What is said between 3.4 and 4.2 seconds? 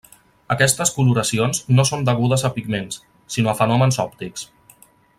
a fenòmens